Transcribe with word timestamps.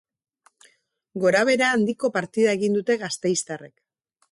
Gorabehera 1.25 1.67
handiko 1.75 2.11
partida 2.17 2.57
egin 2.61 2.81
dute 2.81 2.99
gasteiztarrek. 3.07 3.75